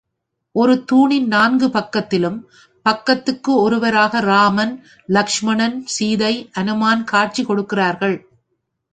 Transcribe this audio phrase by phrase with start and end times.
[0.55, 2.39] ஒரு தூணின் நான்கு பக்கத்திலும்,
[2.85, 4.85] பக்கத்துக்கு ஒருவராக ராமன்,
[5.05, 8.17] லக்ஷ்மணன், சீதை, அனுமன் காட்சி கொடுக்கிறார்கள்.